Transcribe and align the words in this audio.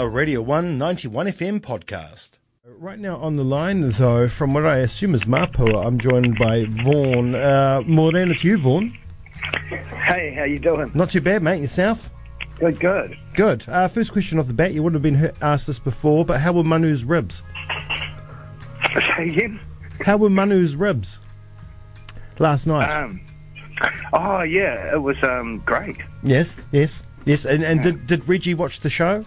a 0.00 0.08
Radio 0.08 0.40
191 0.40 1.26
FM 1.26 1.60
podcast. 1.60 2.38
Right 2.64 2.98
now 2.98 3.16
on 3.16 3.36
the 3.36 3.44
line, 3.44 3.90
though, 3.90 4.30
from 4.30 4.54
what 4.54 4.64
I 4.64 4.78
assume 4.78 5.14
is 5.14 5.24
Mapua, 5.24 5.84
I'm 5.86 5.98
joined 5.98 6.38
by 6.38 6.64
Vorn. 6.64 7.34
Uh, 7.34 7.82
morena 7.82 8.34
to 8.34 8.48
you, 8.48 8.56
Vorn. 8.56 8.96
Hey, 10.02 10.32
how 10.32 10.44
you 10.44 10.58
doing? 10.58 10.90
Not 10.94 11.10
too 11.10 11.20
bad, 11.20 11.42
mate. 11.42 11.60
Yourself? 11.60 12.08
Good, 12.58 12.80
good. 12.80 13.14
Good. 13.34 13.68
Uh, 13.68 13.88
first 13.88 14.10
question 14.10 14.38
off 14.38 14.46
the 14.46 14.54
bat. 14.54 14.72
You 14.72 14.82
wouldn't 14.82 15.04
have 15.04 15.12
been 15.12 15.34
asked 15.42 15.66
this 15.66 15.78
before, 15.78 16.24
but 16.24 16.40
how 16.40 16.54
were 16.54 16.64
Manu's 16.64 17.04
ribs? 17.04 17.42
Say 18.94 19.28
again? 19.28 19.60
How 20.00 20.16
were 20.16 20.30
Manu's 20.30 20.76
ribs 20.76 21.18
last 22.38 22.66
night? 22.66 22.90
Um, 22.90 23.20
oh 24.14 24.40
yeah, 24.40 24.94
it 24.94 25.02
was 25.02 25.22
um 25.22 25.62
great. 25.66 25.98
yes, 26.22 26.58
yes, 26.72 27.04
yes. 27.26 27.44
And, 27.44 27.62
and 27.62 27.82
did, 27.82 28.06
did 28.06 28.26
Reggie 28.26 28.54
watch 28.54 28.80
the 28.80 28.88
show? 28.88 29.26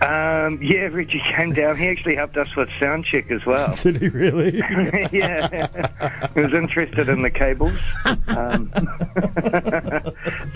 Um, 0.00 0.62
yeah, 0.62 0.78
Richie 0.92 1.20
came 1.36 1.52
down. 1.52 1.76
He 1.76 1.88
actually 1.88 2.14
helped 2.16 2.36
us 2.36 2.54
with 2.56 2.68
sound 2.80 3.04
check 3.04 3.30
as 3.30 3.44
well. 3.44 3.74
Did 3.82 4.00
he 4.00 4.08
really? 4.08 4.58
yeah, 5.12 6.28
he 6.34 6.40
was 6.40 6.52
interested 6.52 7.08
in 7.08 7.22
the 7.22 7.30
cables. 7.30 7.76
Um, 8.28 8.70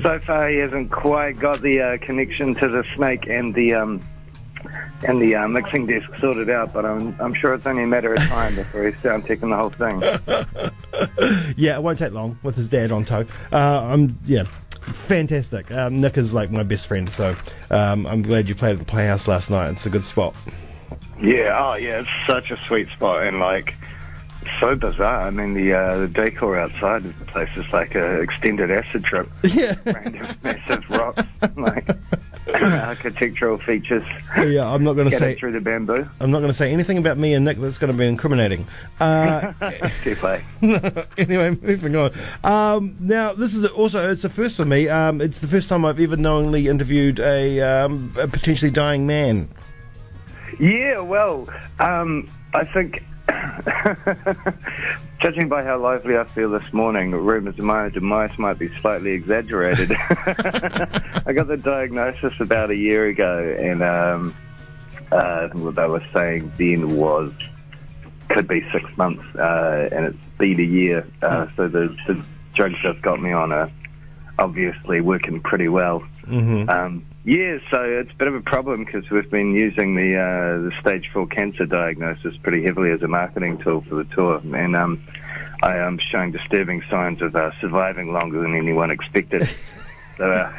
so 0.02 0.18
far, 0.20 0.48
he 0.48 0.58
hasn't 0.58 0.92
quite 0.92 1.38
got 1.38 1.60
the 1.60 1.80
uh, 1.80 1.98
connection 1.98 2.54
to 2.56 2.68
the 2.68 2.84
snake 2.94 3.26
and 3.28 3.54
the 3.54 3.74
um, 3.74 4.00
and 5.02 5.20
the 5.20 5.34
uh, 5.34 5.48
mixing 5.48 5.86
desk 5.86 6.08
sorted 6.20 6.48
out. 6.48 6.72
But 6.72 6.86
I'm 6.86 7.20
I'm 7.20 7.34
sure 7.34 7.54
it's 7.54 7.66
only 7.66 7.82
a 7.82 7.86
matter 7.86 8.12
of 8.12 8.20
time 8.20 8.54
before 8.54 8.86
he's 8.86 8.98
sound 9.00 9.26
checking 9.26 9.50
the 9.50 9.56
whole 9.56 9.70
thing. 9.70 10.00
yeah, 11.56 11.76
it 11.76 11.82
won't 11.82 11.98
take 11.98 12.12
long 12.12 12.38
with 12.44 12.54
his 12.54 12.68
dad 12.68 12.92
on 12.92 13.04
tow. 13.04 13.26
Uh, 13.50 13.56
I'm 13.56 14.18
yeah, 14.24 14.44
fantastic. 14.82 15.70
Um, 15.70 16.00
Nick 16.00 16.16
is 16.18 16.32
like 16.32 16.50
my 16.50 16.62
best 16.62 16.86
friend, 16.86 17.10
so 17.10 17.36
um, 17.70 18.06
I'm 18.06 18.22
glad 18.22 18.48
you 18.48 18.54
played 18.54 18.72
at 18.72 18.78
the 18.78 18.84
Playhouse 18.84 19.28
last 19.28 19.50
night. 19.50 19.70
It's 19.70 19.86
a 19.86 19.90
good 19.90 20.04
spot. 20.04 20.34
Yeah, 21.20 21.56
oh 21.58 21.74
yeah, 21.74 22.00
it's 22.00 22.08
such 22.26 22.50
a 22.50 22.58
sweet 22.66 22.88
spot 22.90 23.24
and 23.26 23.38
like 23.38 23.74
so 24.60 24.74
bizarre. 24.74 25.26
I 25.26 25.30
mean, 25.30 25.54
the 25.54 25.72
uh, 25.72 25.98
the 25.98 26.08
decor 26.08 26.58
outside 26.58 27.04
of 27.04 27.18
the 27.18 27.24
place 27.26 27.50
is 27.56 27.72
like 27.72 27.94
an 27.94 28.20
extended 28.20 28.70
acid 28.70 29.04
trip. 29.04 29.28
Yeah, 29.44 29.74
Random 29.84 30.36
massive 30.42 30.88
rocks, 30.90 31.22
like 31.56 31.88
architectural 32.54 33.58
features. 33.58 34.04
yeah. 34.36 34.66
I'm 34.66 34.82
not 34.82 34.94
going 34.94 35.10
to 35.10 35.16
say 35.16 35.34
through 35.34 35.52
the 35.52 35.60
bamboo. 35.60 36.08
I'm 36.20 36.30
not 36.30 36.40
going 36.40 36.50
to 36.50 36.56
say 36.56 36.72
anything 36.72 36.98
about 36.98 37.18
me 37.18 37.34
and 37.34 37.44
Nick 37.44 37.58
that's 37.58 37.78
going 37.78 37.92
to 37.92 37.98
be 37.98 38.06
incriminating. 38.06 38.66
Uh, 39.00 39.52
anyway, 41.18 41.56
moving 41.62 41.96
on. 41.96 42.12
Um, 42.42 42.96
now, 43.00 43.32
this 43.32 43.54
is 43.54 43.64
also 43.66 44.10
it's 44.10 44.24
a 44.24 44.28
first 44.28 44.56
for 44.56 44.64
me. 44.64 44.88
Um, 44.88 45.20
it's 45.20 45.38
the 45.38 45.46
first 45.46 45.68
time 45.68 45.84
I've 45.84 46.00
ever 46.00 46.16
knowingly 46.16 46.68
interviewed 46.68 47.20
a, 47.20 47.60
um, 47.60 48.14
a 48.18 48.26
potentially 48.26 48.70
dying 48.70 49.06
man. 49.06 49.48
Yeah, 50.58 51.00
well, 51.00 51.48
um, 51.78 52.28
I 52.54 52.64
think, 52.64 53.04
judging 55.20 55.48
by 55.48 55.62
how 55.62 55.78
lively 55.78 56.16
I 56.16 56.24
feel 56.24 56.50
this 56.50 56.72
morning, 56.72 57.12
rumours 57.12 57.58
of 57.58 57.64
my 57.64 57.88
demise 57.88 58.36
might 58.38 58.58
be 58.58 58.68
slightly 58.80 59.12
exaggerated. 59.12 59.92
I 60.00 61.32
got 61.34 61.48
the 61.48 61.56
diagnosis 61.56 62.34
about 62.40 62.70
a 62.70 62.76
year 62.76 63.06
ago, 63.06 63.56
and 63.58 63.82
um, 63.82 64.34
uh, 65.10 65.48
what 65.48 65.76
they 65.76 65.86
were 65.86 66.04
saying 66.12 66.52
then 66.56 66.96
was 66.96 67.32
could 68.28 68.48
be 68.48 68.66
six 68.72 68.96
months, 68.96 69.24
uh, 69.36 69.88
and 69.92 70.06
it's 70.06 70.38
been 70.38 70.58
a 70.58 70.64
year. 70.64 71.06
Uh, 71.20 71.46
so 71.56 71.68
the, 71.68 71.94
the 72.06 72.24
drugs 72.54 72.76
that's 72.82 73.00
got 73.00 73.20
me 73.20 73.32
on 73.32 73.52
are 73.52 73.70
obviously 74.38 75.00
working 75.00 75.40
pretty 75.40 75.68
well. 75.68 76.00
Mm-hmm. 76.26 76.68
Um, 76.68 77.06
yeah, 77.24 77.58
so 77.70 77.82
it's 77.82 78.10
a 78.10 78.14
bit 78.14 78.28
of 78.28 78.34
a 78.34 78.40
problem 78.40 78.84
because 78.84 79.08
we've 79.10 79.30
been 79.30 79.54
using 79.54 79.94
the 79.94 80.16
uh, 80.16 80.58
the 80.58 80.72
stage 80.80 81.08
four 81.12 81.26
cancer 81.26 81.66
diagnosis 81.66 82.36
pretty 82.42 82.64
heavily 82.64 82.90
as 82.90 83.02
a 83.02 83.08
marketing 83.08 83.58
tool 83.58 83.82
for 83.82 83.94
the 83.94 84.04
tour, 84.04 84.40
and 84.54 84.74
um, 84.74 85.02
I 85.62 85.76
am 85.76 85.98
showing 85.98 86.32
disturbing 86.32 86.82
signs 86.90 87.22
of 87.22 87.36
uh, 87.36 87.52
surviving 87.60 88.12
longer 88.12 88.40
than 88.40 88.56
anyone 88.56 88.90
expected. 88.90 89.48
so 90.16 90.32
uh, 90.32 90.52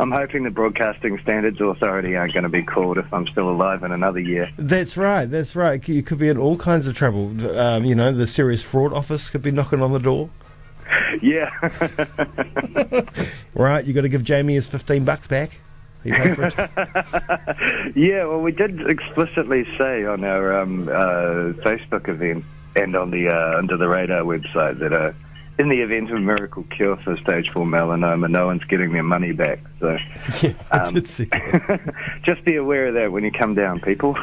I'm 0.00 0.10
hoping 0.10 0.44
the 0.44 0.50
Broadcasting 0.50 1.18
Standards 1.20 1.60
Authority 1.60 2.16
aren't 2.16 2.32
going 2.32 2.44
to 2.44 2.48
be 2.48 2.62
called 2.62 2.98
if 2.98 3.12
I'm 3.12 3.26
still 3.26 3.50
alive 3.50 3.82
in 3.82 3.92
another 3.92 4.20
year. 4.20 4.50
That's 4.56 4.96
right. 4.96 5.26
That's 5.26 5.54
right. 5.54 5.86
You 5.86 6.02
could 6.02 6.18
be 6.18 6.28
in 6.28 6.38
all 6.38 6.56
kinds 6.56 6.86
of 6.86 6.96
trouble. 6.96 7.56
Um, 7.56 7.84
you 7.84 7.94
know, 7.94 8.12
the 8.12 8.26
serious 8.26 8.62
fraud 8.62 8.92
office 8.92 9.28
could 9.28 9.42
be 9.42 9.50
knocking 9.50 9.82
on 9.82 9.92
the 9.92 9.98
door. 9.98 10.30
Yeah. 11.22 11.50
Right, 13.54 13.84
you 13.84 13.92
got 13.94 14.00
to 14.02 14.08
give 14.08 14.24
Jamie 14.24 14.54
his 14.54 14.66
fifteen 14.66 15.04
bucks 15.04 15.26
back. 15.28 15.58
He 16.02 16.10
paid 16.10 16.34
for 16.36 16.46
it. 16.46 16.54
Yeah, 17.96 18.24
well, 18.24 18.40
we 18.40 18.50
did 18.52 18.88
explicitly 18.90 19.64
say 19.78 20.04
on 20.04 20.24
our 20.24 20.58
um, 20.60 20.88
uh, 20.88 21.54
Facebook 21.62 22.08
event 22.08 22.44
and 22.76 22.96
on 22.96 23.10
the 23.12 23.28
uh, 23.28 23.58
Under 23.58 23.76
the 23.76 23.88
Radar 23.88 24.22
website 24.22 24.80
that 24.80 24.92
uh, 24.92 25.12
in 25.58 25.68
the 25.68 25.80
event 25.82 26.10
of 26.10 26.16
a 26.16 26.20
miracle 26.20 26.64
cure 26.64 26.96
for 26.96 27.16
stage 27.18 27.48
four 27.50 27.64
melanoma, 27.64 28.28
no 28.28 28.46
one's 28.46 28.64
getting 28.64 28.92
their 28.92 29.04
money 29.04 29.30
back. 29.32 29.60
So 29.78 29.96
yeah, 30.42 30.52
I 30.72 30.78
Um, 30.80 30.94
did 30.94 31.08
see 31.08 31.24
that. 31.26 31.94
just 32.24 32.44
be 32.44 32.56
aware 32.56 32.88
of 32.88 32.94
that 32.94 33.12
when 33.12 33.22
you 33.22 33.30
come 33.30 33.54
down, 33.54 33.80
people. 33.80 34.18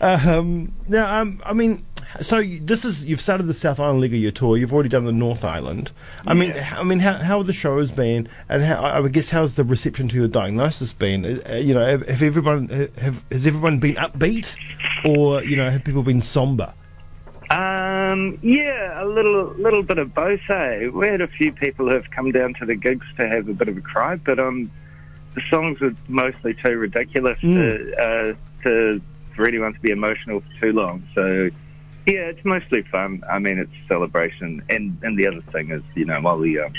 Um, 0.00 0.72
now, 0.88 1.20
um, 1.20 1.40
I 1.46 1.52
mean, 1.52 1.86
so 2.20 2.42
this 2.42 2.84
is 2.84 3.04
you've 3.04 3.20
started 3.20 3.46
the 3.46 3.54
South 3.54 3.80
Island 3.80 4.00
leg 4.00 4.12
of 4.12 4.20
your 4.20 4.32
tour. 4.32 4.56
You've 4.56 4.72
already 4.72 4.88
done 4.88 5.04
the 5.04 5.12
North 5.12 5.44
Island. 5.44 5.92
I 6.26 6.34
mean, 6.34 6.50
Yeah. 6.50 6.76
I 6.78 6.82
mean, 6.82 6.98
how 6.98 7.14
how 7.14 7.38
have 7.38 7.46
the 7.46 7.52
shows 7.52 7.90
been, 7.90 8.28
and 8.48 8.62
how 8.62 8.82
I 8.82 8.98
I 9.04 9.08
guess 9.08 9.30
how's 9.30 9.54
the 9.54 9.64
reception 9.64 10.08
to 10.08 10.16
your 10.16 10.28
diagnosis 10.28 10.92
been? 10.92 11.42
Uh, 11.48 11.54
you 11.54 11.74
know, 11.74 11.84
have, 11.84 12.06
have 12.06 12.22
everyone 12.22 12.68
have 12.98 13.22
has 13.30 13.46
everyone 13.46 13.78
been 13.78 13.96
upbeat, 13.96 14.56
or 15.04 15.42
you 15.44 15.56
know, 15.56 15.68
have 15.70 15.84
people 15.84 16.02
been 16.02 16.22
somber? 16.22 16.72
Um, 17.50 18.38
yeah, 18.42 19.02
a 19.02 19.06
little 19.06 19.54
little 19.58 19.82
bit 19.82 19.98
of 19.98 20.14
both. 20.14 20.40
Eh? 20.48 20.88
We 20.88 21.08
had 21.08 21.20
a 21.20 21.28
few 21.28 21.52
people 21.52 21.88
who 21.88 21.94
have 21.94 22.10
come 22.10 22.32
down 22.32 22.54
to 22.54 22.66
the 22.66 22.74
gigs 22.74 23.06
to 23.18 23.28
have 23.28 23.48
a 23.48 23.52
bit 23.52 23.68
of 23.68 23.76
a 23.76 23.80
cry, 23.82 24.16
but 24.16 24.38
um, 24.38 24.70
the 25.34 25.42
songs 25.50 25.80
were 25.80 25.92
mostly 26.08 26.54
too 26.54 26.76
ridiculous 26.76 27.38
to 27.40 27.94
uh, 28.00 28.34
to 28.62 29.00
for 29.36 29.46
anyone 29.46 29.74
to 29.74 29.80
be 29.80 29.90
emotional 29.90 30.40
for 30.40 30.60
too 30.60 30.72
long. 30.72 31.06
So 31.14 31.50
yeah, 32.06 32.26
it's 32.28 32.44
mostly 32.44 32.82
fun. 32.82 33.22
I 33.30 33.38
mean, 33.38 33.58
it's 33.58 33.72
celebration, 33.88 34.62
and 34.70 34.96
and 35.02 35.18
the 35.18 35.26
other 35.26 35.40
thing 35.52 35.70
is, 35.70 35.82
you 35.94 36.04
know, 36.04 36.20
while 36.20 36.38
the 36.38 36.60
um, 36.60 36.72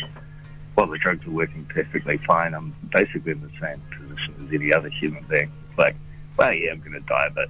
while 0.75 0.87
the 0.87 0.97
drugs 0.97 1.25
are 1.25 1.31
working 1.31 1.65
perfectly 1.65 2.17
fine, 2.27 2.53
I'm 2.53 2.75
basically 2.91 3.31
in 3.31 3.41
the 3.41 3.49
same 3.61 3.81
position 3.97 4.35
as 4.45 4.53
any 4.53 4.73
other 4.73 4.89
human 4.89 5.23
being. 5.29 5.51
It's 5.69 5.77
like, 5.77 5.95
well, 6.37 6.53
yeah, 6.53 6.71
I'm 6.71 6.79
going 6.79 6.93
to 6.93 6.99
die, 7.01 7.29
but 7.33 7.49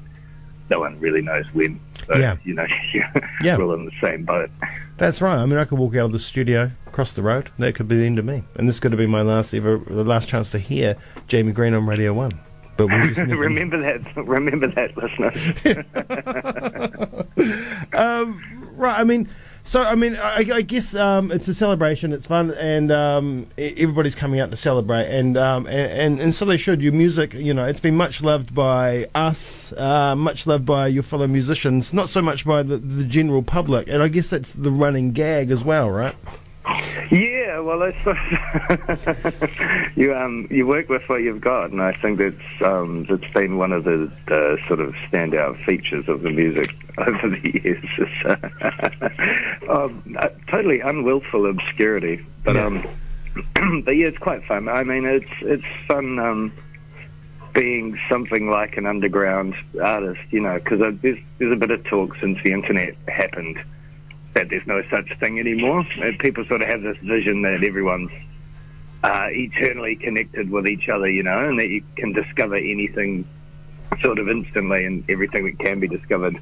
no 0.70 0.80
one 0.80 1.00
really 1.00 1.22
knows 1.22 1.46
when. 1.54 1.80
So, 2.08 2.16
Yeah. 2.18 2.38
you 2.44 2.54
know, 2.54 2.68
you're 2.94 3.12
Yeah. 3.42 3.58
all 3.58 3.74
in 3.74 3.86
the 3.86 3.92
same 4.02 4.26
boat. 4.26 4.52
That's 4.98 5.22
right. 5.22 5.38
I 5.38 5.46
mean, 5.48 5.58
I 5.58 5.66
could 5.66 5.80
walk 5.80 5.96
out 5.96 6.06
of 6.06 6.12
the 6.12 6.20
studio, 6.20 6.70
cross 6.92 7.14
the 7.14 7.24
road. 7.24 7.50
That 7.58 7.74
could 7.74 7.88
be 7.88 7.98
the 7.98 8.06
end 8.06 8.20
of 8.20 8.26
me, 8.26 8.44
and 8.56 8.70
this 8.70 8.80
could 8.80 8.96
been 8.96 9.10
my 9.10 9.24
last 9.24 9.54
ever, 9.56 9.78
the 9.88 10.04
last 10.04 10.28
chance 10.30 10.52
to 10.52 10.60
hear 10.60 10.96
Jamie 11.28 11.52
Green 11.52 11.74
on 11.74 11.88
Radio 11.88 12.14
One. 12.14 12.32
But 12.78 12.90
just 12.90 13.18
never 13.18 13.38
remember 13.38 13.80
that. 13.82 14.16
Remember 14.16 14.68
that, 14.68 14.98
listeners. 14.98 15.38
um, 17.94 18.72
right. 18.76 19.00
I 19.00 19.04
mean, 19.04 19.30
so 19.64 19.82
I 19.82 19.96
mean, 19.96 20.16
I, 20.16 20.46
I 20.54 20.62
guess 20.62 20.94
um, 20.94 21.32
it's 21.32 21.48
a 21.48 21.54
celebration. 21.54 22.14
It's 22.14 22.28
fun, 22.28 22.52
and 22.52 22.92
um, 22.92 23.48
everybody's 23.58 24.14
coming 24.14 24.40
out 24.40 24.52
to 24.52 24.58
celebrate, 24.58 25.08
and, 25.08 25.38
um, 25.38 25.66
and 25.66 25.92
and 25.92 26.20
and 26.20 26.36
so 26.36 26.46
they 26.46 26.58
should. 26.58 26.82
Your 26.82 26.94
music, 26.94 27.34
you 27.34 27.54
know, 27.54 27.66
it's 27.66 27.80
been 27.80 27.96
much 27.96 28.22
loved 28.22 28.54
by 28.54 29.08
us, 29.16 29.74
uh, 29.74 30.16
much 30.16 30.46
loved 30.46 30.66
by 30.66 30.88
your 30.88 31.04
fellow 31.04 31.28
musicians, 31.28 31.94
not 31.94 32.10
so 32.10 32.22
much 32.22 32.46
by 32.46 32.62
the, 32.62 32.78
the 32.78 33.06
general 33.06 33.42
public, 33.42 33.88
and 33.88 34.04
I 34.04 34.08
guess 34.08 34.28
that's 34.28 34.52
the 34.52 34.72
running 34.72 35.14
gag 35.14 35.50
as 35.50 35.64
well, 35.64 35.90
right? 35.90 36.16
Yeah, 37.12 37.60
well, 37.60 37.84
I 37.84 37.92
suppose 38.00 39.92
you 39.96 40.16
um 40.16 40.48
you 40.50 40.66
work 40.68 40.90
with 40.90 41.04
what 41.08 41.22
you've 41.22 41.42
got, 41.42 41.72
and 41.72 41.82
I 41.82 41.94
think 41.94 42.20
that's 42.20 42.62
um 42.62 43.06
that's 43.10 43.32
been 43.34 43.58
one 43.58 43.72
of 43.72 43.84
the, 43.84 44.12
the 44.28 44.58
sort 44.68 44.80
of 44.80 44.94
standout 45.12 45.64
features 45.66 46.08
of 46.08 46.22
the 46.22 46.32
music 46.32 46.76
over 46.98 47.30
the 47.30 47.62
years. 47.64 47.84
Is, 47.98 48.08
uh, 48.26 49.72
um, 49.72 50.18
uh, 50.20 50.30
totally 50.48 50.80
unwillful 50.80 51.46
obscurity, 51.50 52.26
but 52.44 52.56
Yeah. 52.56 52.66
um, 52.66 52.88
but 53.86 53.96
yeah, 53.98 54.08
it's 54.08 54.18
quite 54.18 54.44
fun. 54.46 54.68
I 54.70 54.84
mean, 54.84 55.06
it's 55.06 55.32
it's 55.42 55.66
fun. 55.88 56.20
Um, 56.20 56.54
being 57.54 57.98
something 58.10 58.50
like 58.50 58.76
an 58.76 58.86
underground 58.86 59.56
artist, 59.82 60.20
you 60.30 60.42
know, 60.42 60.56
because 60.56 60.80
there's 61.02 61.18
there's 61.40 61.54
a 61.54 61.56
bit 61.56 61.72
of 61.72 61.82
talk 61.86 62.14
since 62.20 62.38
the 62.44 62.52
internet 62.52 62.96
happened 63.08 63.58
that 64.36 64.50
there's 64.50 64.68
no 64.68 64.84
such 64.92 65.18
thing 65.20 65.40
anymore. 65.40 65.86
And 66.02 66.20
people 66.20 66.46
sort 66.46 66.62
of 66.62 66.68
have 66.68 66.82
this 66.84 66.98
vision 66.98 67.42
that 67.42 67.64
everyone's 67.64 68.12
uh, 69.04 69.28
eternally 69.30 69.96
connected 69.96 70.52
with 70.52 70.68
each 70.68 70.88
other, 70.90 71.10
you 71.10 71.24
know, 71.24 71.50
and 71.50 71.58
that 71.60 71.70
you 71.70 71.84
can 71.96 72.14
discover 72.14 72.56
anything 72.56 73.28
sort 74.02 74.20
of 74.20 74.30
instantly, 74.30 74.86
and 74.86 75.04
everything 75.10 75.46
that 75.46 75.58
can 75.60 75.80
be 75.80 75.88
discovered 75.88 76.38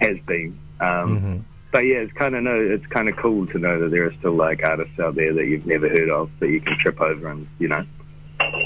has 0.00 0.18
been. 0.26 0.58
Um, 0.80 1.44
But 1.70 1.80
yeah, 1.80 1.98
it's 1.98 2.12
kind 2.14 2.34
of 2.34 2.42
no, 2.42 2.58
it's 2.58 2.86
kind 2.86 3.08
of 3.10 3.16
cool 3.16 3.46
to 3.48 3.58
know 3.58 3.78
that 3.80 3.90
there 3.90 4.06
are 4.06 4.14
still 4.14 4.32
like 4.32 4.64
artists 4.64 4.98
out 4.98 5.14
there 5.16 5.34
that 5.34 5.46
you've 5.46 5.66
never 5.66 5.88
heard 5.88 6.08
of 6.08 6.30
that 6.40 6.48
you 6.48 6.60
can 6.62 6.78
trip 6.78 6.98
over 7.00 7.28
and 7.28 7.46
you 7.58 7.68
know 7.68 7.84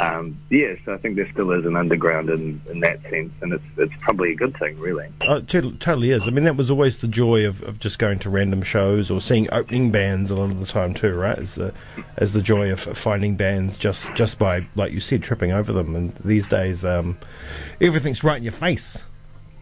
um, 0.01 0.39
yeah, 0.51 0.75
so 0.85 0.95
I 0.95 0.97
think 0.99 1.17
there 1.17 1.31
still 1.33 1.51
is 1.53 1.65
an 1.65 1.77
underground 1.77 2.31
in, 2.31 2.61
in 2.71 2.81
that 2.81 3.03
sense, 3.03 3.33
and 3.41 3.53
it's 3.53 3.65
it's 3.77 3.93
probably 4.01 4.33
a 4.33 4.35
good 4.35 4.57
thing, 4.59 4.79
really. 4.79 5.09
Oh, 5.23 5.37
it 5.37 5.49
totally, 5.49 5.77
totally 5.77 6.11
is. 6.11 6.27
I 6.27 6.31
mean, 6.31 6.45
that 6.45 6.57
was 6.57 6.71
always 6.71 6.99
the 6.99 7.09
joy 7.09 7.47
of, 7.47 7.63
of 7.63 7.79
just 7.79 7.99
going 7.99 8.19
to 8.21 8.31
random 8.31 8.63
shows 8.63 9.11
or 9.11 9.21
seeing 9.21 9.53
opening 9.53 9.91
bands 9.91 10.31
a 10.31 10.37
lot 10.37 10.51
of 10.51 10.61
the 10.61 10.67
time 10.67 10.95
too, 10.95 11.15
right? 11.15 11.39
As 11.39 11.55
the 11.55 11.75
as 12.17 12.33
the 12.33 12.43
joy 12.43 12.71
of 12.73 12.81
finding 12.81 13.37
bands 13.37 13.77
just 13.77 14.13
just 14.15 14.39
by 14.39 14.67
like 14.75 14.93
you 14.93 15.01
said, 15.01 15.23
tripping 15.23 15.53
over 15.53 15.73
them. 15.73 15.95
And 15.95 16.15
these 16.25 16.49
days, 16.49 16.85
um, 16.85 17.19
everything's 17.81 18.25
right 18.25 18.37
in 18.37 18.45
your 18.45 18.53
face. 18.53 19.05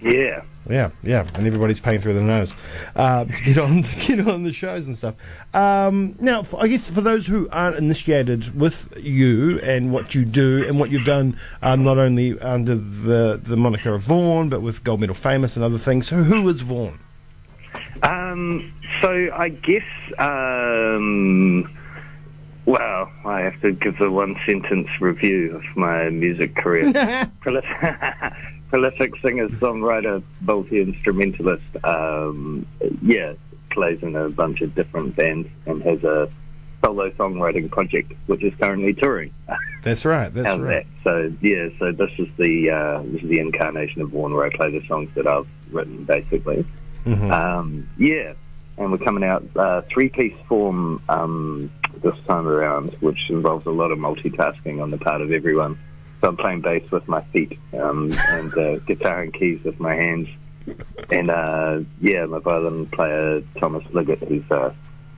Yeah, 0.02 0.42
Yeah, 0.68 0.90
yeah, 1.02 1.26
and 1.34 1.46
everybody's 1.46 1.80
paying 1.80 2.00
through 2.00 2.14
the 2.14 2.22
nose 2.22 2.54
uh, 2.96 3.24
to 3.26 3.42
get 3.42 3.58
on 3.58 3.82
get 4.06 4.26
on 4.26 4.44
the 4.44 4.52
shows 4.52 4.86
and 4.86 4.96
stuff. 4.96 5.14
Um, 5.52 6.16
now, 6.20 6.44
I 6.58 6.68
guess 6.68 6.88
for 6.88 7.00
those 7.02 7.26
who 7.26 7.48
aren't 7.50 7.76
initiated 7.76 8.58
with 8.58 8.96
you 8.98 9.58
and 9.60 9.92
what 9.92 10.14
you 10.14 10.24
do 10.24 10.64
and 10.66 10.80
what 10.80 10.90
you've 10.90 11.04
done, 11.04 11.36
uh, 11.60 11.76
not 11.76 11.98
only 11.98 12.38
under 12.40 12.76
the 12.76 13.40
the 13.42 13.56
moniker 13.56 13.94
of 13.94 14.02
Vorn, 14.02 14.48
but 14.48 14.62
with 14.62 14.82
Gold 14.84 15.00
Medal 15.00 15.14
Famous 15.14 15.56
and 15.56 15.64
other 15.64 15.78
things. 15.78 16.08
So, 16.08 16.16
who 16.16 16.48
is 16.48 16.62
Vorn? 16.62 16.98
Um, 18.02 18.72
so 19.02 19.28
I 19.34 19.50
guess, 19.50 19.84
um, 20.18 21.70
well, 22.64 23.10
I 23.26 23.40
have 23.40 23.60
to 23.60 23.72
give 23.72 24.00
a 24.00 24.10
one 24.10 24.36
sentence 24.46 24.88
review 25.00 25.56
of 25.56 25.62
my 25.76 26.08
music 26.08 26.56
career. 26.56 26.90
Prolif- 27.42 28.36
Prolific 28.70 29.16
singer, 29.20 29.48
songwriter, 29.48 30.22
multi 30.40 30.80
instrumentalist. 30.80 31.84
Um, 31.84 32.66
yeah, 33.02 33.34
plays 33.70 34.02
in 34.02 34.16
a 34.16 34.28
bunch 34.28 34.60
of 34.60 34.74
different 34.74 35.16
bands 35.16 35.48
and 35.66 35.82
has 35.82 36.02
a 36.04 36.30
solo 36.82 37.10
songwriting 37.10 37.70
project 37.70 38.12
which 38.26 38.42
is 38.42 38.54
currently 38.58 38.94
touring. 38.94 39.32
That's 39.82 40.04
right. 40.04 40.32
That's 40.32 40.58
right. 40.58 40.86
that? 41.04 41.04
So 41.04 41.32
yeah, 41.40 41.68
so 41.78 41.92
this 41.92 42.10
is 42.18 42.28
the 42.36 42.70
uh, 42.70 43.02
this 43.06 43.22
is 43.22 43.28
the 43.28 43.38
incarnation 43.38 44.02
of 44.02 44.10
Vorn 44.10 44.34
where 44.34 44.46
I 44.46 44.54
play 44.54 44.70
the 44.70 44.86
songs 44.86 45.10
that 45.14 45.26
I've 45.26 45.48
written 45.70 46.04
basically. 46.04 46.64
Mhm. 47.06 47.30
Um, 47.30 47.88
yeah, 47.98 48.34
and 48.76 48.92
we're 48.92 48.98
coming 48.98 49.24
out 49.24 49.44
uh, 49.56 49.82
three 49.90 50.08
piece 50.08 50.36
form 50.48 51.02
um, 51.08 51.70
this 52.02 52.16
time 52.26 52.46
around, 52.46 52.94
which 53.00 53.30
involves 53.30 53.66
a 53.66 53.70
lot 53.70 53.90
of 53.90 53.98
multitasking 53.98 54.82
on 54.82 54.90
the 54.90 54.98
part 54.98 55.20
of 55.22 55.32
everyone. 55.32 55.78
So 56.20 56.28
I'm 56.28 56.36
playing 56.36 56.60
bass 56.60 56.90
with 56.90 57.08
my 57.08 57.22
feet 57.32 57.58
um, 57.72 58.12
and 58.28 58.56
uh, 58.56 58.76
guitar 58.80 59.22
and 59.22 59.32
keys 59.32 59.62
with 59.64 59.80
my 59.80 59.94
hands. 59.94 60.28
And 61.10 61.30
uh, 61.30 61.80
yeah, 62.00 62.26
my 62.26 62.38
violin 62.38 62.86
player 62.86 63.42
Thomas 63.58 63.84
Liggett, 63.92 64.20
who's 64.20 64.48
uh, 64.50 64.72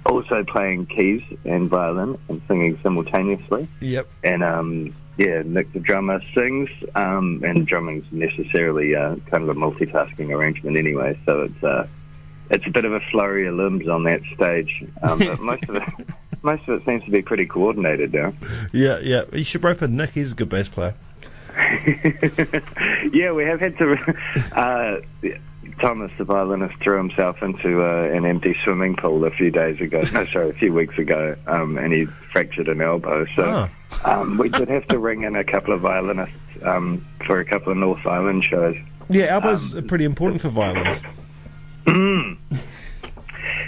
also 0.06 0.44
playing 0.44 0.86
keys 0.86 1.22
and 1.44 1.68
violin 1.68 2.18
and 2.28 2.40
singing 2.48 2.78
simultaneously 2.82 3.68
Yep. 3.80 4.08
and 4.24 4.42
um, 4.44 4.94
yeah, 5.18 5.42
Nick 5.44 5.72
the 5.72 5.80
drummer 5.80 6.20
sings, 6.34 6.70
um, 6.94 7.42
and 7.44 7.66
drumming's 7.66 8.06
necessarily 8.12 8.96
uh, 8.96 9.16
kind 9.26 9.42
of 9.42 9.50
a 9.50 9.54
multitasking 9.54 10.30
arrangement 10.30 10.76
anyway. 10.78 11.18
So 11.26 11.42
it's 11.42 11.62
uh, 11.62 11.86
it's 12.50 12.66
a 12.66 12.70
bit 12.70 12.84
of 12.84 12.92
a 12.94 13.00
flurry 13.10 13.46
of 13.46 13.54
limbs 13.54 13.88
on 13.88 14.04
that 14.04 14.22
stage, 14.34 14.84
um, 15.02 15.18
but 15.18 15.40
most 15.40 15.68
of 15.68 15.76
it 15.76 15.82
most 16.42 16.66
of 16.68 16.80
it 16.80 16.84
seems 16.86 17.04
to 17.04 17.10
be 17.10 17.22
pretty 17.22 17.46
coordinated 17.46 18.12
now. 18.14 18.32
Yeah, 18.72 18.98
yeah. 19.00 19.22
You 19.32 19.44
should 19.44 19.62
rope 19.62 19.82
in 19.82 19.96
Nick. 19.96 20.10
He's 20.10 20.32
a 20.32 20.34
good 20.34 20.48
bass 20.48 20.68
player. 20.68 20.94
yeah, 23.12 23.32
we 23.32 23.44
have 23.44 23.60
had 23.60 23.76
to. 23.78 23.96
Uh, 24.52 25.00
Thomas, 25.80 26.12
the 26.18 26.24
violinist, 26.24 26.74
threw 26.80 26.96
himself 26.98 27.42
into 27.42 27.82
uh, 27.82 28.04
an 28.14 28.24
empty 28.26 28.54
swimming 28.62 28.94
pool 28.94 29.24
a 29.24 29.30
few 29.30 29.50
days 29.50 29.80
ago. 29.80 30.02
No, 30.12 30.26
sorry, 30.26 30.50
a 30.50 30.52
few 30.52 30.72
weeks 30.72 30.98
ago, 30.98 31.34
um, 31.46 31.78
and 31.78 31.92
he 31.92 32.04
fractured 32.32 32.68
an 32.68 32.80
elbow. 32.80 33.26
So 33.34 33.68
Ah. 34.04 34.20
um, 34.20 34.36
we 34.38 34.48
did 34.48 34.68
have 34.68 34.86
to 34.88 34.98
ring 34.98 35.22
in 35.22 35.34
a 35.34 35.42
couple 35.44 35.72
of 35.74 35.80
violinists 35.80 36.34
um, 36.62 37.04
for 37.26 37.40
a 37.40 37.44
couple 37.44 37.72
of 37.72 37.78
North 37.78 38.06
Island 38.06 38.44
shows. 38.44 38.76
Yeah, 39.08 39.24
elbows 39.24 39.74
are 39.74 39.82
pretty 39.82 40.04
important 40.04 40.40
for 40.42 40.48
violins. 40.50 41.00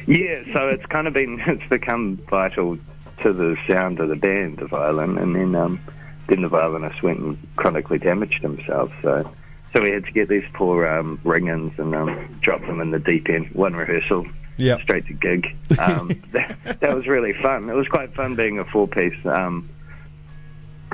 Yeah, 0.07 0.43
so 0.53 0.69
it's 0.69 0.85
kind 0.87 1.07
of 1.07 1.15
been 1.15 1.41
it's 1.47 1.69
become 1.69 2.17
vital 2.31 2.79
to 3.23 3.33
the 3.33 3.57
sound 3.69 4.01
of 4.01 4.09
the 4.09 4.17
band, 4.17 4.59
the 4.59 4.67
violin, 4.67 5.19
and 5.19 5.35
then 5.35 5.55
um, 5.55 5.81
then 6.29 6.43
the 6.43 6.49
violinist 6.49 7.03
went 7.03 7.19
and 7.21 7.39
chronically 7.57 7.99
damaged 7.99 8.43
himself. 8.43 8.93
So 9.03 9.31
so 9.73 9.83
we 9.83 9.91
had 9.91 10.05
to 10.05 10.13
get 10.13 10.29
these 10.29 10.45
poor 10.53 10.87
um, 10.87 11.21
ring-ins 11.25 11.79
and 11.79 11.95
um, 11.95 12.39
drop 12.41 12.61
them 12.63 12.81
in 12.81 12.91
the 12.93 12.99
deep 13.01 13.29
end. 13.29 13.51
One 13.55 13.75
rehearsal, 13.75 14.25
Yeah. 14.57 14.79
straight 14.81 15.07
to 15.09 15.15
gig. 15.15 15.57
Um, 15.81 16.23
that, 16.33 16.57
that 16.81 16.95
was 16.95 17.09
really 17.09 17.33
fun. 17.33 17.69
It 17.69 17.75
was 17.75 17.89
quite 17.89 18.15
fun 18.15 18.37
being 18.37 18.61
a 18.61 18.65
four-piece. 18.65 19.27
Um, 19.27 19.69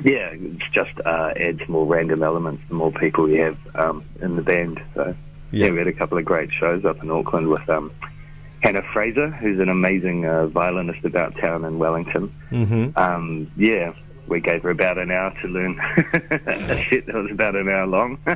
yeah, 0.02 0.28
it 0.30 0.58
just 0.72 0.98
uh, 1.04 1.34
adds 1.36 1.60
more 1.68 1.84
random 1.84 2.22
elements 2.22 2.62
the 2.68 2.74
more 2.74 2.90
people 2.90 3.28
you 3.28 3.42
have 3.42 3.58
um, 3.76 4.02
in 4.22 4.36
the 4.36 4.42
band. 4.42 4.80
So 4.94 5.14
Yeah. 5.50 5.66
yeah. 5.66 5.72
we 5.72 5.78
had 5.78 5.86
a 5.88 5.92
couple 5.92 6.16
of 6.16 6.24
great 6.24 6.50
shows 6.50 6.86
up 6.86 7.02
in 7.02 7.10
Auckland 7.10 7.48
with 7.48 7.68
um, 7.68 7.92
Hannah 8.60 8.82
Fraser, 8.92 9.30
who's 9.30 9.58
an 9.58 9.68
amazing 9.68 10.26
uh, 10.26 10.46
violinist 10.46 11.04
about 11.04 11.36
town 11.36 11.64
in 11.64 11.78
Wellington. 11.78 12.32
Mm-hmm. 12.50 12.98
Um, 12.98 13.50
yeah, 13.56 13.94
we 14.26 14.40
gave 14.40 14.62
her 14.62 14.70
about 14.70 14.98
an 14.98 15.10
hour 15.10 15.34
to 15.42 15.48
learn 15.48 15.78
a 16.46 16.86
set 16.88 17.06
that 17.06 17.14
was 17.14 17.30
about 17.30 17.56
an 17.56 17.68
hour 17.68 17.86
long. 17.86 18.18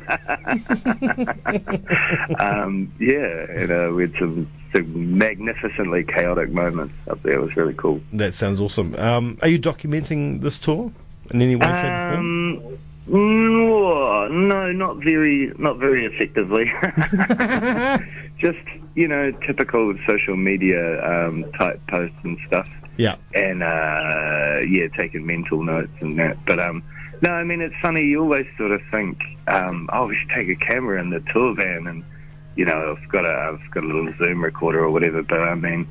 um, 2.41 2.93
yeah, 2.99 3.47
and 3.51 3.71
uh, 3.71 3.93
we 3.95 4.03
had 4.03 4.15
some, 4.19 4.51
some 4.73 5.19
magnificently 5.19 6.05
chaotic 6.05 6.51
moments 6.51 6.95
up 7.09 7.23
there. 7.23 7.35
It 7.35 7.41
was 7.41 7.57
really 7.57 7.75
cool. 7.75 8.01
That 8.13 8.35
sounds 8.35 8.61
awesome. 8.61 8.95
Um, 8.97 9.39
are 9.43 9.49
you 9.49 9.59
documenting 9.59 10.41
this 10.41 10.59
tour 10.59 10.93
in 11.31 11.41
any 11.41 11.57
way, 11.57 11.67
shape, 11.67 11.93
or 11.93 12.15
form? 12.15 12.79
No, 13.07 14.29
no, 14.29 14.73
not 14.73 14.97
very, 14.99 15.53
not 15.59 15.79
very 15.79 16.07
effectively. 16.07 16.73
Just 18.39 18.59
you 18.95 19.09
know, 19.09 19.33
typical 19.47 19.95
social 20.07 20.37
media 20.37 21.03
um, 21.05 21.45
type 21.53 21.81
posts 21.89 22.17
and 22.23 22.39
stuff, 22.47 22.69
Yeah. 22.97 23.17
and 23.35 23.63
uh, 23.63 24.61
yeah, 24.69 24.89
taking 24.97 25.27
mental 25.27 25.63
notes 25.63 25.93
and 26.01 26.19
that. 26.19 26.37
But 26.47 26.61
um, 26.61 26.83
no, 27.23 27.31
I 27.31 27.43
mean, 27.45 27.61
it's 27.61 27.75
funny. 27.83 28.03
You 28.05 28.23
always 28.23 28.47
sort 28.57 28.71
of 28.73 28.81
think, 28.91 29.19
um, 29.49 29.89
oh, 29.93 30.07
we 30.07 30.17
should 30.17 30.31
take 30.31 30.49
a 30.49 30.55
camera 30.55 31.01
in 31.01 31.11
the 31.11 31.21
tour 31.33 31.55
van, 31.55 31.87
and 31.87 32.05
you 32.57 32.65
know, 32.65 32.97
I've 32.97 33.09
got 33.11 33.25
a, 33.25 33.35
I've 33.59 33.71
got 33.73 33.85
a 33.85 33.87
little 33.87 34.13
Zoom 34.19 34.43
recorder 34.45 34.81
or 34.85 34.91
whatever. 34.91 35.23
But 35.23 35.41
I 35.41 35.55
mean, 35.55 35.87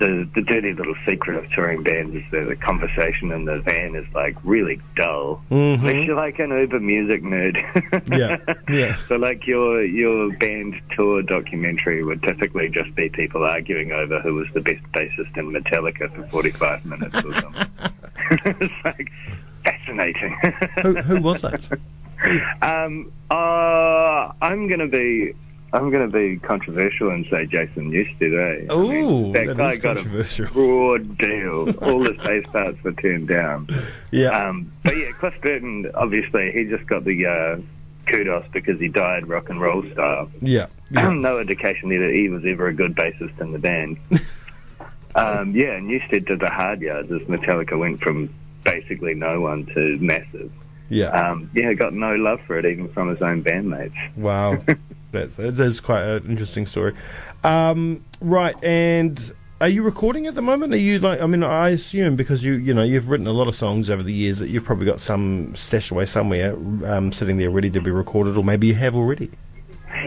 the 0.00 0.28
the 0.34 0.40
dirty 0.40 0.72
little 0.72 0.96
secret 1.06 1.36
of 1.36 1.48
touring 1.52 1.82
bands 1.84 2.16
is 2.16 2.24
that 2.32 2.48
the 2.48 2.56
conversation 2.56 3.30
in 3.30 3.44
the 3.44 3.60
van 3.60 3.94
is 3.94 4.06
like 4.14 4.34
really 4.42 4.80
dull. 4.96 5.42
Mhm. 5.50 5.78
Unless 5.78 6.06
you're 6.06 6.16
like 6.16 6.38
an 6.40 6.50
uber 6.50 6.80
music 6.80 7.22
nerd. 7.22 7.56
Yeah, 8.10 8.38
yeah. 8.68 8.96
So 9.08 9.16
like 9.16 9.46
your 9.46 9.84
your 9.84 10.32
band 10.38 10.74
tour 10.96 11.22
documentary 11.22 12.02
would 12.02 12.22
typically 12.22 12.68
just 12.68 12.92
be 12.94 13.08
people 13.08 13.44
arguing 13.44 13.92
over 13.92 14.20
who 14.20 14.34
was 14.34 14.48
the 14.54 14.60
best 14.60 14.82
bassist 14.92 15.36
in 15.36 15.52
Metallica 15.52 16.12
for 16.14 16.26
45 16.28 16.84
minutes 16.86 17.14
or 17.24 17.40
something. 17.40 17.66
it's 18.60 18.74
like 18.84 19.10
fascinating. 19.64 20.36
who, 20.82 20.94
who 20.96 21.20
was 21.20 21.42
that? 21.42 21.60
um, 22.62 23.12
uh, 23.30 24.32
I'm 24.40 24.66
gonna 24.68 24.88
be. 24.88 25.34
I'm 25.72 25.90
going 25.90 26.10
to 26.10 26.12
be 26.12 26.38
controversial 26.38 27.10
and 27.10 27.24
say 27.30 27.46
Jason 27.46 27.92
Newsted, 27.92 28.32
eh? 28.34 28.72
I 28.72 28.76
mean, 28.76 29.32
that, 29.32 29.46
that 29.48 29.56
guy 29.56 29.76
got 29.76 29.96
controversial. 29.96 30.46
a 30.46 30.50
broad 30.50 31.18
deal. 31.18 31.70
All 31.82 32.02
the 32.02 32.12
bass 32.12 32.44
parts 32.52 32.82
were 32.82 32.92
turned 32.92 33.28
down. 33.28 33.68
Yeah. 34.10 34.30
Um, 34.30 34.72
but 34.82 34.96
yeah, 34.96 35.12
Cliff 35.12 35.34
Burton, 35.40 35.90
obviously, 35.94 36.50
he 36.52 36.64
just 36.64 36.86
got 36.86 37.04
the 37.04 37.26
uh, 37.26 37.60
kudos 38.06 38.46
because 38.52 38.80
he 38.80 38.88
died 38.88 39.28
rock 39.28 39.48
and 39.50 39.60
roll 39.60 39.84
style. 39.92 40.30
yeah. 40.40 40.66
yeah. 40.90 41.10
no 41.12 41.38
indication 41.38 41.88
that 41.90 42.12
he 42.12 42.28
was 42.28 42.44
ever 42.44 42.66
a 42.66 42.74
good 42.74 42.94
bassist 42.96 43.40
in 43.40 43.52
the 43.52 43.58
band. 43.58 43.98
um, 45.14 45.54
yeah, 45.54 45.78
Newsted 45.78 46.26
did 46.26 46.40
the 46.40 46.50
hard 46.50 46.80
yards 46.80 47.10
as 47.12 47.20
Metallica 47.22 47.78
went 47.78 48.00
from 48.00 48.32
basically 48.64 49.14
no 49.14 49.40
one 49.40 49.66
to 49.66 49.98
massive. 49.98 50.50
yeah. 50.88 51.10
Um, 51.10 51.50
yeah, 51.54 51.72
got 51.74 51.94
no 51.94 52.16
love 52.16 52.40
for 52.46 52.58
it 52.58 52.66
even 52.66 52.92
from 52.92 53.08
his 53.08 53.22
own 53.22 53.42
bandmates. 53.44 54.16
Wow, 54.16 54.58
that's 55.12 55.80
quite 55.80 56.02
an 56.02 56.26
interesting 56.28 56.66
story. 56.66 56.94
Um, 57.44 58.04
right, 58.20 58.56
and 58.62 59.32
are 59.60 59.68
you 59.68 59.82
recording 59.82 60.26
at 60.26 60.34
the 60.34 60.42
moment? 60.42 60.72
Are 60.72 60.78
you 60.78 60.98
like? 60.98 61.20
I 61.20 61.26
mean, 61.26 61.42
I 61.42 61.70
assume 61.70 62.16
because 62.16 62.42
you 62.42 62.54
you 62.54 62.72
know 62.72 62.82
you've 62.82 63.08
written 63.08 63.26
a 63.26 63.32
lot 63.32 63.48
of 63.48 63.54
songs 63.54 63.90
over 63.90 64.02
the 64.02 64.12
years 64.12 64.38
that 64.38 64.48
you've 64.48 64.64
probably 64.64 64.86
got 64.86 65.00
some 65.00 65.54
stashed 65.54 65.90
away 65.90 66.06
somewhere, 66.06 66.56
um, 66.86 67.12
sitting 67.12 67.36
there 67.36 67.50
ready 67.50 67.70
to 67.70 67.80
be 67.80 67.90
recorded, 67.90 68.36
or 68.36 68.44
maybe 68.44 68.68
you 68.68 68.74
have 68.74 68.96
already. 68.96 69.30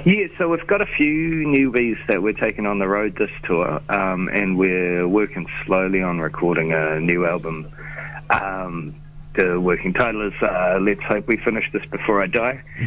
Yeah, 0.06 0.28
so 0.38 0.50
we've 0.50 0.66
got 0.66 0.82
a 0.82 0.86
few 0.86 1.46
newbies 1.46 1.98
that 2.08 2.24
we're 2.24 2.34
taking 2.34 2.66
on 2.66 2.80
the 2.80 2.88
road 2.88 3.16
this 3.18 3.30
tour, 3.44 3.82
um, 3.90 4.28
and 4.30 4.58
we're 4.58 5.08
working 5.08 5.46
slowly 5.66 6.02
on 6.02 6.20
recording 6.20 6.74
a 6.74 7.00
new 7.00 7.26
album. 7.26 7.72
Um, 8.30 8.96
the 9.36 9.60
working 9.60 9.94
title 9.94 10.28
is 10.28 10.34
uh, 10.42 10.80
"Let's 10.82 11.02
Hope 11.02 11.28
We 11.28 11.38
Finish 11.38 11.72
This 11.72 11.86
Before 11.86 12.22
I 12.22 12.28
Die," 12.28 12.64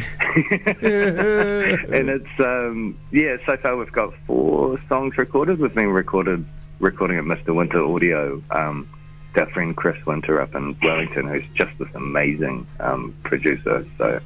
and 0.81 2.09
it's 2.09 2.39
um, 2.39 2.97
yeah. 3.11 3.37
So 3.45 3.57
far, 3.57 3.77
we've 3.77 3.91
got 3.91 4.13
four 4.25 4.79
songs 4.87 5.17
recorded. 5.17 5.59
We've 5.59 5.73
been 5.73 5.89
recorded 5.89 6.45
recording 6.79 7.17
at 7.17 7.23
Mr. 7.23 7.55
Winter 7.55 7.83
Audio 7.83 8.41
um, 8.51 8.87
our 9.35 9.49
friend 9.51 9.75
Chris 9.75 10.03
Winter 10.05 10.41
up 10.41 10.55
in 10.55 10.75
Wellington, 10.81 11.27
who's 11.27 11.45
just 11.53 11.77
this 11.77 11.89
amazing 11.93 12.65
um, 12.79 13.15
producer. 13.23 13.85
So 13.97 14.19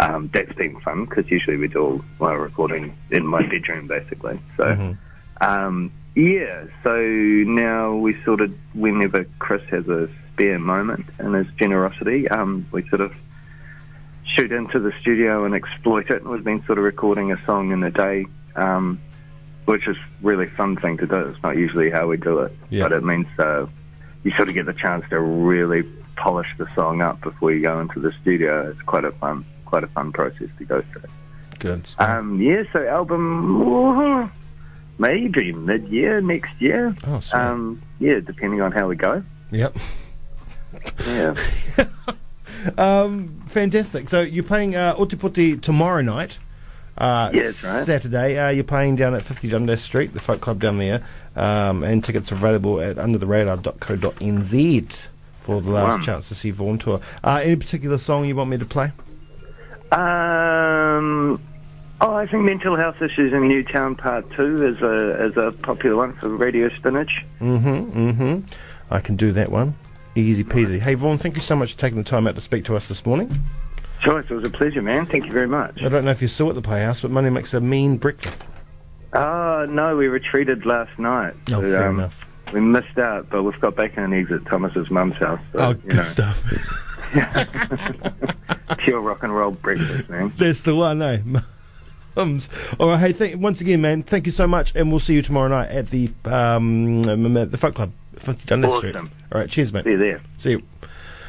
um, 0.00 0.28
that's 0.32 0.52
been 0.54 0.80
fun 0.80 1.04
because 1.04 1.30
usually 1.30 1.56
we 1.56 1.68
do 1.68 1.78
all 1.78 2.04
my 2.18 2.32
recording 2.32 2.96
in 3.10 3.26
my 3.26 3.42
bedroom, 3.42 3.86
basically. 3.86 4.40
So. 4.56 4.64
Mm-hmm. 4.64 4.92
Um, 5.42 5.92
yeah, 6.16 6.64
so 6.82 7.00
now 7.00 7.94
we 7.94 8.20
sort 8.24 8.40
of, 8.40 8.52
whenever 8.74 9.24
Chris 9.38 9.62
has 9.70 9.88
a 9.88 10.08
spare 10.40 10.58
moment 10.58 11.04
in 11.18 11.34
his 11.34 11.46
generosity, 11.58 12.26
um, 12.30 12.66
we 12.72 12.88
sort 12.88 13.02
of 13.02 13.12
shoot 14.24 14.50
into 14.52 14.78
the 14.80 14.90
studio 15.00 15.44
and 15.44 15.54
exploit 15.54 16.08
it. 16.10 16.24
We've 16.24 16.42
been 16.42 16.64
sort 16.64 16.78
of 16.78 16.84
recording 16.84 17.30
a 17.30 17.44
song 17.44 17.72
in 17.72 17.82
a 17.82 17.90
day, 17.90 18.24
um, 18.56 18.98
which 19.66 19.86
is 19.86 19.96
really 20.22 20.46
fun 20.46 20.76
thing 20.76 20.96
to 20.98 21.06
do. 21.06 21.16
It's 21.16 21.42
not 21.42 21.56
usually 21.58 21.90
how 21.90 22.06
we 22.06 22.16
do 22.16 22.38
it, 22.40 22.52
Yeah. 22.70 22.84
but 22.84 22.92
it 22.92 23.04
means 23.04 23.26
uh, 23.38 23.66
you 24.24 24.30
sort 24.32 24.48
of 24.48 24.54
get 24.54 24.64
the 24.64 24.72
chance 24.72 25.04
to 25.10 25.20
really 25.20 25.82
polish 26.16 26.48
the 26.56 26.68
song 26.70 27.02
up 27.02 27.20
before 27.20 27.52
you 27.52 27.60
go 27.60 27.78
into 27.80 28.00
the 28.00 28.12
studio. 28.22 28.70
It's 28.70 28.80
quite 28.82 29.04
a 29.04 29.12
fun, 29.12 29.44
quite 29.66 29.84
a 29.84 29.88
fun 29.88 30.10
process 30.10 30.48
to 30.58 30.64
go 30.64 30.80
through. 30.92 31.02
Good. 31.58 31.86
stuff. 31.86 32.08
Um, 32.08 32.40
yeah, 32.40 32.62
so 32.72 32.86
album 32.88 34.30
maybe 34.98 35.52
mid 35.52 35.86
year 35.88 36.22
next 36.22 36.58
year. 36.62 36.96
oh. 37.06 37.20
Um, 37.34 37.82
yeah, 37.98 38.20
depending 38.20 38.62
on 38.62 38.72
how 38.72 38.88
we 38.88 38.96
go. 38.96 39.22
yep. 39.50 39.76
Yeah. 41.06 41.34
Um, 42.76 43.42
fantastic. 43.48 44.10
So 44.10 44.20
you're 44.20 44.44
playing 44.44 44.76
uh, 44.76 44.94
Ōtepoti 44.96 45.58
tomorrow 45.62 46.02
night. 46.02 46.38
Uh, 46.98 47.30
Yeah, 47.32 47.44
that's 47.44 47.64
right. 47.64 47.86
Saturday. 47.86 48.38
Uh, 48.38 48.50
you're 48.50 48.64
playing 48.64 48.96
down 48.96 49.14
at 49.14 49.22
50 49.22 49.48
Dundas 49.48 49.80
Street, 49.80 50.12
the 50.12 50.20
folk 50.20 50.42
club 50.42 50.60
down 50.60 50.76
there, 50.76 51.02
um, 51.36 51.82
and 51.82 52.04
tickets 52.04 52.30
are 52.30 52.34
available 52.34 52.78
at 52.82 52.96
undertheradar.co.nz 52.96 54.96
for 55.40 55.62
the 55.62 55.70
last 55.70 56.04
chance 56.04 56.28
to 56.28 56.34
see 56.34 56.52
Vorn 56.52 56.78
tour. 56.78 57.00
Uh, 57.24 57.40
any 57.42 57.56
particular 57.56 57.96
song 57.96 58.26
you 58.26 58.36
want 58.36 58.50
me 58.50 58.58
to 58.58 58.66
play? 58.66 58.92
um, 59.92 61.40
oh, 62.00 62.14
I 62.14 62.26
think 62.26 62.44
mental 62.44 62.76
health 62.76 63.02
issues 63.02 63.32
in 63.32 63.48
Newtown 63.48 63.96
Part 63.96 64.30
Two 64.32 64.64
is 64.66 64.80
a 64.82 65.24
is 65.24 65.36
a 65.36 65.52
popular 65.62 65.96
one 65.96 66.12
for 66.14 66.28
Radio 66.28 66.68
Spinach. 66.76 67.24
Mm-hmm. 67.40 68.10
Mm-hmm. 68.10 68.40
I 68.90 69.00
can 69.00 69.16
do 69.16 69.32
that 69.32 69.50
one. 69.50 69.74
Easy 70.16 70.42
peasy. 70.44 70.78
Hey 70.80 70.94
Vorn, 70.94 71.18
thank 71.18 71.36
you 71.36 71.40
so 71.42 71.54
much 71.56 71.74
for 71.74 71.80
taking 71.80 71.98
the 71.98 72.04
time 72.04 72.26
out 72.26 72.34
to 72.34 72.40
speak 72.40 72.64
to 72.64 72.76
us 72.76 72.88
this 72.88 73.06
morning. 73.06 73.30
Choice, 74.02 74.24
it 74.28 74.34
was 74.34 74.46
a 74.46 74.50
pleasure, 74.50 74.82
man. 74.82 75.06
Thank 75.06 75.26
you 75.26 75.32
very 75.32 75.46
much. 75.46 75.82
I 75.82 75.88
don't 75.88 76.04
know 76.04 76.10
if 76.10 76.22
you 76.22 76.28
saw 76.28 76.48
at 76.48 76.54
the 76.54 76.62
Playhouse, 76.62 77.00
but 77.00 77.10
Money 77.10 77.30
makes 77.30 77.54
a 77.54 77.60
mean 77.60 77.96
breakfast. 77.96 78.46
Oh 79.12 79.66
no, 79.68 79.96
we 79.96 80.08
retreated 80.08 80.66
last 80.66 80.98
night. 80.98 81.34
Oh, 81.48 81.60
So, 81.60 81.62
fair 81.62 81.88
um, 81.88 81.98
enough. 82.00 82.26
We 82.52 82.60
missed 82.60 82.98
out, 82.98 83.28
but 83.30 83.42
we've 83.44 83.60
got 83.60 83.76
bacon 83.76 84.04
and 84.04 84.14
eggs 84.14 84.32
at 84.32 84.44
Thomas's 84.46 84.90
mum's 84.90 85.14
house. 85.16 85.40
So, 85.52 85.58
Oh, 85.58 85.74
good 85.74 85.96
know, 85.96 86.02
stuff. 86.02 86.42
pure 88.78 89.00
rock 89.00 89.22
and 89.22 89.34
roll 89.34 89.52
breakfast, 89.52 90.08
man. 90.08 90.32
That's 90.36 90.62
the 90.62 90.74
one, 90.74 91.02
eh? 91.02 91.18
Mums. 92.16 92.48
All 92.80 92.88
right, 92.88 92.98
hey, 92.98 93.12
thank, 93.12 93.40
once 93.40 93.60
again, 93.60 93.80
man, 93.80 94.02
thank 94.02 94.26
you 94.26 94.32
so 94.32 94.46
much, 94.46 94.74
and 94.74 94.90
we'll 94.90 94.98
see 95.00 95.14
you 95.14 95.22
tomorrow 95.22 95.48
night 95.48 95.68
at 95.70 95.90
the 95.90 96.08
um, 96.24 97.04
um, 97.08 97.36
at 97.36 97.50
the 97.52 97.58
Folk 97.58 97.74
Club, 97.76 97.92
50 98.20 98.46
Dundas 98.46 98.76
Street. 98.76 98.96
All 98.96 99.08
right, 99.32 99.48
cheers, 99.48 99.72
mate. 99.72 99.84
See 99.84 99.90
you 99.90 99.98
there. 99.98 100.20
See 100.38 100.50
you. 100.52 100.62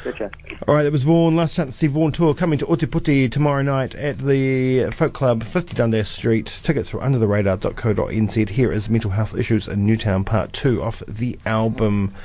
Gotcha. 0.03 0.31
All 0.67 0.73
right, 0.75 0.83
that 0.83 0.91
was 0.91 1.03
Vorn. 1.03 1.35
Last 1.35 1.55
chance 1.55 1.75
to 1.75 1.77
see 1.77 1.87
Vorn 1.87 2.11
tour 2.11 2.33
coming 2.33 2.57
to 2.59 2.65
Ōtepoti 2.65 3.31
tomorrow 3.31 3.61
night 3.61 3.93
at 3.93 4.17
the 4.17 4.89
Folk 4.91 5.13
Club, 5.13 5.43
50 5.43 5.75
Dundas 5.75 6.09
Street. 6.09 6.47
Tickets 6.63 6.93
are 6.93 6.97
undertheradar.co.nz. 6.97 8.49
Here 8.49 8.71
is 8.71 8.89
Mental 8.89 9.11
Health 9.11 9.35
Issues 9.35 9.67
in 9.67 9.85
Newtown 9.85 10.23
Part 10.23 10.53
2 10.53 10.81
off 10.81 11.03
the 11.07 11.37
album 11.45 12.15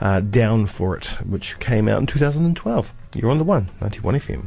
uh, 0.00 0.20
Down 0.20 0.66
For 0.66 0.96
It, 0.96 1.06
which 1.24 1.58
came 1.60 1.88
out 1.88 2.00
in 2.00 2.06
2012. 2.06 2.92
You're 3.14 3.30
on 3.30 3.38
the 3.38 3.44
one, 3.44 3.68
91 3.80 4.14
FM. 4.16 4.46